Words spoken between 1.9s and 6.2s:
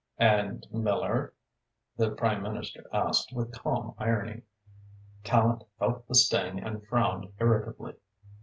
the Prime Minister asked, with calm irony. Tallente felt the